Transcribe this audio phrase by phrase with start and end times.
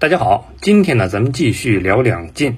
[0.00, 2.56] 大家好，今天呢，咱们继续聊两晋。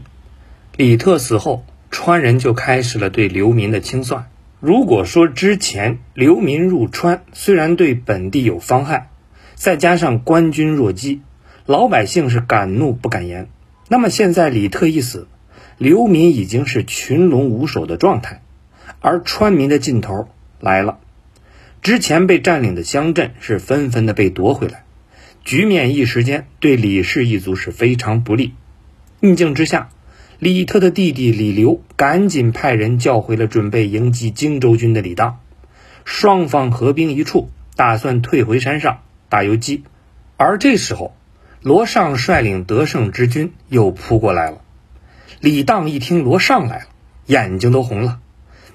[0.77, 4.30] 李特死后，川人就开始了对流民的清算。
[4.61, 9.11] 如果说之前流民入川，虽然对本地有妨害，
[9.57, 11.21] 再加上官军弱鸡，
[11.67, 13.49] 老百姓是敢怒不敢言。
[13.88, 15.27] 那么现在李特一死，
[15.79, 18.41] 流民已经是群龙无首的状态，
[19.01, 20.29] 而川民的劲头
[20.61, 21.01] 来了。
[21.83, 24.84] 之前被占领的乡镇是纷纷的被夺回来，
[25.45, 28.55] 局面一时间对李氏一族是非常不利。
[29.21, 29.89] 逆境之下，
[30.39, 35.41] 李特的弟弟李流赶紧派人叫回了准备迎击荆州军的李当，
[36.05, 39.85] 双方合兵一处，打算退回山上打游击。
[40.37, 41.15] 而这时候，
[41.61, 44.63] 罗尚率领得胜之军又扑过来了。
[45.41, 46.87] 李当一听罗尚来了，
[47.27, 48.21] 眼睛都红了，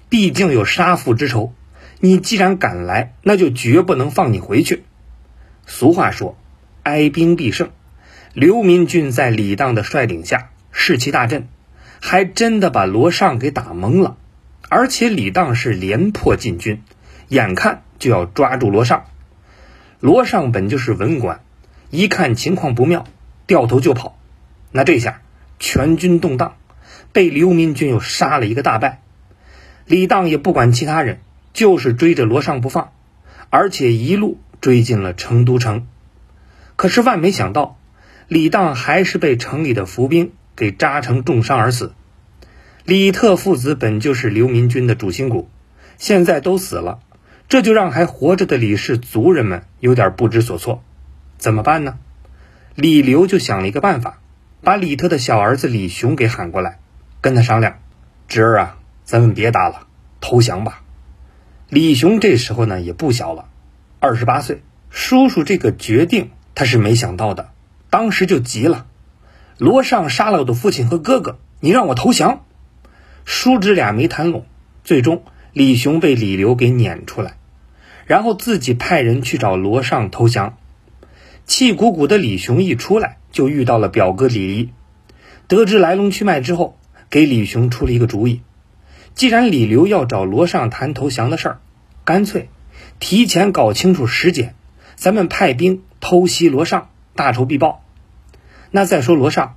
[0.10, 1.54] 毕竟有杀父之仇。
[2.00, 4.84] 你既然敢来，那就绝不能放你回去。
[5.66, 6.38] 俗话说，
[6.88, 7.70] 哀兵必胜。
[8.34, 11.48] 刘民军在李当的率领下士气大振，
[12.02, 14.16] 还真的把罗尚给打懵了。
[14.70, 16.82] 而且李当是连破进军，
[17.28, 19.06] 眼看就要抓住罗尚。
[20.00, 21.42] 罗尚本就是文官，
[21.90, 23.06] 一看情况不妙，
[23.46, 24.18] 掉头就跑。
[24.72, 25.22] 那这下
[25.60, 26.56] 全军动荡，
[27.12, 29.02] 被刘民军又杀了一个大败。
[29.86, 31.20] 李当也不管其他人。
[31.54, 32.92] 就是追着罗尚不放，
[33.50, 35.88] 而且一路追进了成都城。
[36.78, 37.78] 可是万没想到，
[38.30, 41.94] 李当还是被城里的伏兵给扎成重伤而死。
[42.86, 45.50] 李特父子本就是流民军的主心骨，
[45.98, 47.00] 现在都死了，
[47.50, 50.84] 这就让还活着的李氏族人们有点不知所措。
[51.38, 51.98] 怎么办呢？
[52.76, 54.22] 李刘就想了一个办法，
[54.62, 56.80] 把李特的小儿子李雄给喊过来，
[57.22, 57.80] 跟他商量
[58.30, 59.88] ：“侄儿啊，咱们别打了，
[60.22, 60.84] 投降吧。”
[61.70, 63.50] 李雄这时候呢也不小了，
[64.00, 64.62] 二十八岁。
[64.90, 67.52] 叔叔这个决定他是没想到的，
[67.92, 68.88] 当时就急了。
[69.60, 72.46] 罗尚杀了我的父亲和哥哥，你让我投降？
[73.26, 74.44] 叔侄俩没谈拢，
[74.84, 75.22] 最终
[75.54, 77.38] 李雄被李刘给撵出来，
[78.08, 80.58] 然后自己派人去找罗尚投降。
[81.46, 84.72] 气鼓鼓的李雄一出来就遇到了表哥李黎，
[85.48, 86.80] 得知来龙去脉之后，
[87.12, 88.42] 给李雄出了一个主意。
[89.14, 91.60] 既然李刘要找罗尚谈投降的事儿，
[92.04, 92.50] 干脆
[93.00, 94.56] 提前搞清楚时间，
[94.98, 97.82] 咱们派兵偷袭罗尚，大仇必报。
[98.72, 99.56] 那再说罗尚，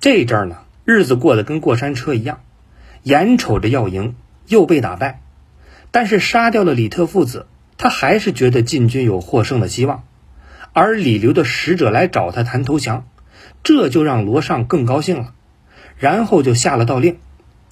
[0.00, 2.40] 这阵儿呢，日子过得跟过山车一样，
[3.02, 4.14] 眼瞅着要赢，
[4.46, 5.20] 又被打败，
[5.90, 7.46] 但是杀掉了李特父子，
[7.76, 10.04] 他还是觉得晋军有获胜的希望。
[10.72, 13.06] 而李刘的使者来找他谈投降，
[13.62, 15.34] 这就让罗尚更高兴了，
[15.98, 17.18] 然后就下了道令，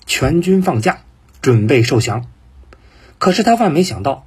[0.05, 0.99] 全军放假。
[1.43, 2.27] 准备受降，
[3.19, 4.27] 可是他万没想到，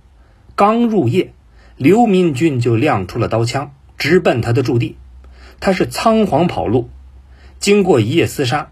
[0.55, 1.33] 刚入夜，
[1.79, 4.97] 刘民军就亮出了刀枪，直奔他的驻地。
[5.61, 6.89] 他是仓皇跑路，
[7.61, 8.71] 经过一夜厮杀，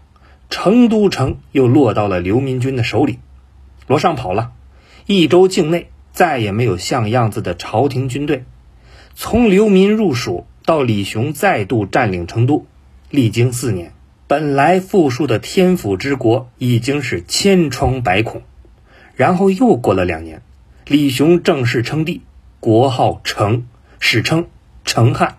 [0.50, 3.18] 成都城又落到了刘民军的手里。
[3.86, 4.52] 罗尚跑了，
[5.06, 8.44] 益州境内再也没有像样子的朝廷军队。
[9.14, 12.66] 从刘民入蜀到李雄再度占领成都，
[13.08, 13.94] 历经四年。
[14.26, 18.42] 本来富庶的天府之国已经是千疮百孔，
[19.16, 20.42] 然后又过了两年，
[20.86, 22.20] 李雄正式称帝，
[22.60, 23.66] 国号成，
[23.98, 24.48] 史称
[24.84, 25.38] 成汉。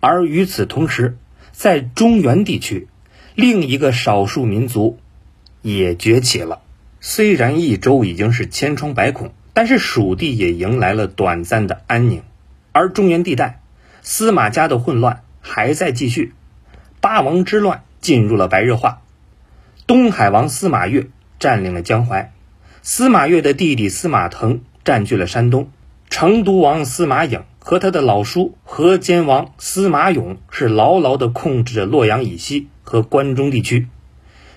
[0.00, 1.16] 而与此同时，
[1.52, 2.88] 在中原地区，
[3.34, 4.98] 另一个少数民族
[5.62, 6.60] 也崛起了。
[7.00, 12.22] 虽然益州已经是千疮百孔，但是蜀地也迎来了短暂的安宁，
[12.72, 13.60] 而中原地带
[14.02, 16.34] 司马家的混乱还在继续，
[17.00, 17.82] 八王之乱。
[18.00, 19.02] 进入了白热化，
[19.86, 21.08] 东海王司马越
[21.38, 22.32] 占领了江淮，
[22.80, 25.68] 司马越的弟弟司马腾占据了山东，
[26.10, 33.86] 成都王司马颖和他的老叔河间王司马勇是牢牢地控制着洛阳以西和关中地区，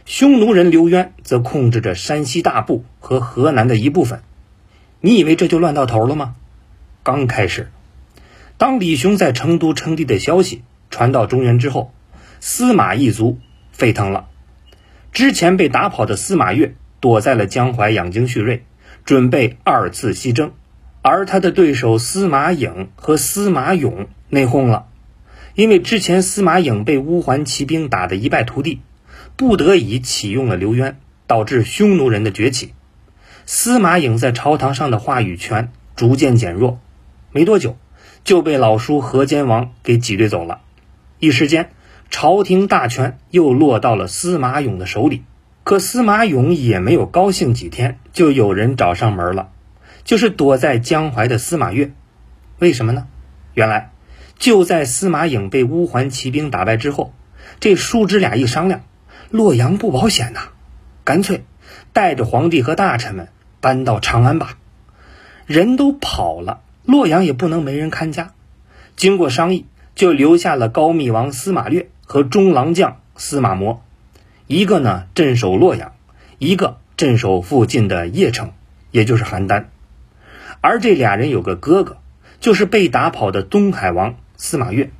[0.05, 4.23] 匈奴人刘渊则控制着山西大部和河南的一部分。
[4.99, 6.35] 你以为这就乱到头了吗？
[7.03, 7.71] 刚开始，
[8.57, 11.93] 当李雄在成都称帝的消息传到中原之后。
[12.45, 13.39] 司马一族
[13.71, 14.27] 沸腾了，
[15.13, 18.65] 之前被打跑的司马越躲在了江淮养精蓄锐，
[19.05, 20.51] 准备二次西征。
[21.03, 24.87] 而他的对手司马颖和司马勇内讧了，
[25.53, 28.79] 因为之前司马颖被乌桓骑兵打得一败涂地，
[29.35, 30.97] 不得已启用了刘渊，
[31.27, 32.73] 导致匈奴人的崛起。
[33.45, 36.79] 司马颖在朝堂上的话语权逐渐减弱，
[37.33, 37.77] 没多久
[38.23, 40.61] 就被老叔河间王给挤兑走了，
[41.19, 41.69] 一时间。
[42.09, 45.23] 朝廷大权又落到了司马勇的手里，
[45.63, 49.49] 可司马勇也没有高兴几天，就有人找上门了，
[50.03, 51.91] 就是躲在江淮的司马越。
[52.59, 53.07] 为什么呢？
[53.53, 53.91] 原来
[54.39, 57.13] 就在司马颖被乌桓骑兵打败之后，
[57.59, 58.81] 这叔侄俩一商量，
[59.29, 60.49] 洛阳不保险呐，
[61.03, 61.45] 干脆
[61.91, 63.27] 带着皇帝和大臣们
[63.61, 64.57] 搬到长安吧。
[65.45, 68.33] 人都跑了，洛阳也不能没人看家。
[68.95, 69.65] 经过商议，
[69.95, 73.83] 就留下了高密王司马略和中郎将司马模，
[74.47, 75.93] 一个呢镇守洛阳，
[76.39, 78.51] 一个镇守附近的邺城，
[78.91, 79.65] 也就是邯郸。
[80.65, 81.97] 而这俩人有个哥哥，
[82.39, 84.15] 就是被打跑的东海王。
[84.37, 84.91] 司马越，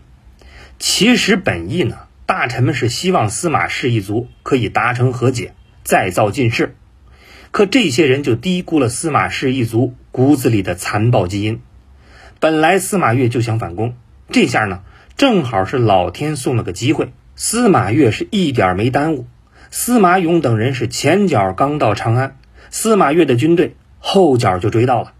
[0.77, 5.53] 其实本意呢，大臣们是希望司马氏一族可以达成和解，
[5.85, 6.75] 再造进士。
[7.51, 11.61] 可这些人就低估了司马氏一族骨子里的残暴基因。
[12.41, 13.95] 本来司马越就想反攻，
[14.29, 14.81] 这下呢，
[15.15, 17.13] 正好是老天送了个机会。
[17.37, 19.27] 司马越是一点没耽误，
[19.71, 22.37] 司马勇等人是前脚刚到长安，
[22.69, 25.13] 司马越的军队后脚就追到了。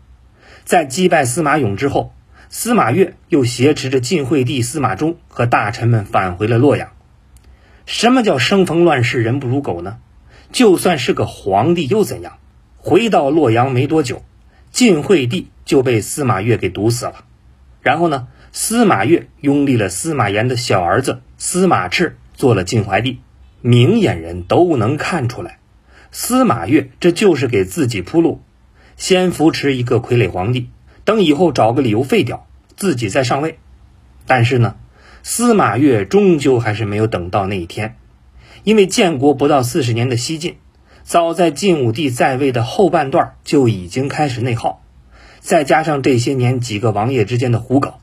[0.64, 2.14] 在击败司马勇之后。
[2.56, 6.92] 司马越又挟持着晋惠帝司马衷和大臣们返回了洛阳。
[7.88, 9.98] 什么叫生逢乱世，人不如狗呢？
[10.52, 12.38] 就算是个皇帝又怎样？
[12.78, 14.24] 回到洛阳没多久，
[14.70, 17.26] 晋惠帝就被司马越给毒死了。
[17.82, 23.20] 然后呢，司马越拥立了司马炎的小儿子司马炽做了晋怀帝。
[23.62, 25.58] 明眼人都能看出来，
[26.12, 28.44] 司马越这就是给自己铺路，
[28.98, 30.70] 先扶持一个傀儡皇帝。
[31.06, 32.48] 等以后找个理由废掉
[32.78, 33.60] 自己再上位，
[34.26, 34.76] 但是呢，
[35.22, 37.98] 司马越终究还是没有等到那一天，
[38.64, 40.56] 因为建国不到四十年的西晋，
[41.04, 44.82] 早在晋武帝在位的后半段就已经开始内耗，
[45.42, 48.00] 再加上这些年几个王爷之间的胡搞，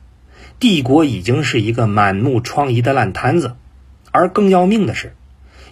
[0.59, 3.55] 帝国已经是一个满目疮痍的烂摊子。
[4.11, 5.15] 而更要命的是，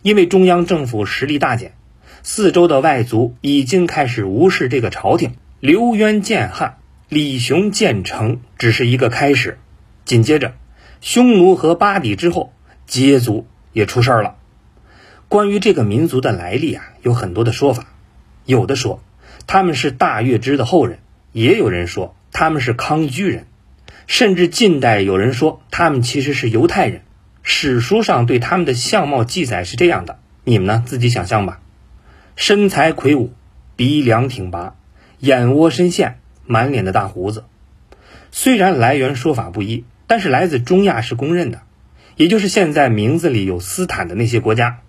[0.01, 1.73] 因为中央政府实力大减，
[2.23, 6.75] 四周的外族已经开始无视这个朝廷，刘渊建汉。
[7.07, 9.57] 李雄建成只是一个开始，
[10.05, 10.53] 紧接着，
[11.01, 12.53] 匈奴和巴比之后，
[12.87, 14.35] 羯族也出事儿了。
[15.27, 17.85] 关于这个民族的来历啊，有很多的说法，
[18.45, 19.01] 有的说
[19.47, 20.99] 他们是大月支的后人，
[21.31, 23.47] 也有人说他们是康居人，
[24.05, 27.01] 甚至近代有人说他们其实是犹太人。
[27.41, 31.59] 史书上对他们的相貌记载是这样的，你们呢自己想象吧：
[32.41, 33.33] 身材魁梧，
[33.75, 34.77] 鼻梁挺拔，
[35.19, 36.19] 眼窝深陷。
[36.45, 37.43] 满脸的大胡子，
[38.31, 41.63] 虽然来源说法不一，但是来自中亚是公认的，
[42.15, 44.79] 也就是现在名字里有斯坦的那些国家。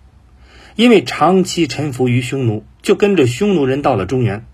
[0.77, 4.45] 因为长期臣服于匈奴，就跟着匈奴人到了中原。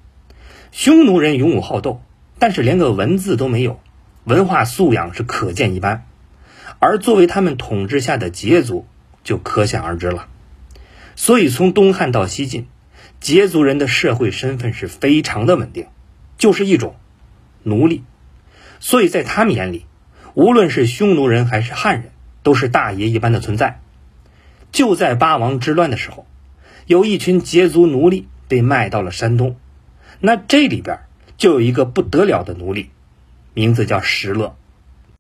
[0.72, 2.02] 匈奴人勇武好斗，
[2.40, 3.80] 但是连个文字都没有，
[4.24, 6.08] 文化素养是可见一斑。
[6.80, 8.88] 而作为他们统治下的羯族，
[9.24, 10.28] 就可想而知了。
[11.16, 12.66] 所以从东汉到西晋，
[13.22, 15.88] 羯族人的社会身份是非常的稳定。
[16.38, 16.96] 就是一种
[17.64, 18.04] 奴隶，
[18.80, 19.88] 所以在他们眼里，
[20.36, 22.12] 无论是匈奴人还是汉人，
[22.44, 23.80] 都是大爷一般的存在。
[24.72, 26.28] 就在八王之乱的时候，
[26.86, 29.58] 有一群羯族奴隶被卖到了山东，
[30.20, 31.00] 那这里边
[31.38, 32.92] 就有一个不得了的奴隶，
[33.56, 34.56] 名字叫石勒。